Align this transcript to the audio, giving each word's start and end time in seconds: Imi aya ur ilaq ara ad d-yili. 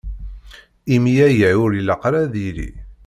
Imi 0.95 1.13
aya 1.27 1.49
ur 1.63 1.71
ilaq 1.79 2.01
ara 2.07 2.19
ad 2.23 2.29
d-yili. 2.33 2.69